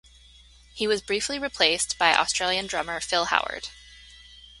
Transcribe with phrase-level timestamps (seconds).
[0.73, 3.67] He was briefly replaced by Australian drummer Phil Howard.